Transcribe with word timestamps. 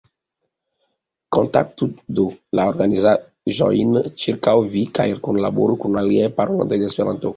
Kontaktu, 1.35 1.87
do, 2.19 2.25
la 2.59 2.65
organizaĵojn 2.71 3.93
ĉirkaŭ 4.23 4.57
vi 4.73 4.87
kaj 5.01 5.07
kunlaboru 5.29 5.77
kun 5.85 5.99
la 6.01 6.05
aliaj 6.07 6.33
parolantoj 6.41 6.81
de 6.85 6.91
Esperanto. 6.95 7.29